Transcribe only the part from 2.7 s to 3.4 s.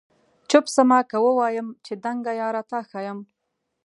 ښایم؟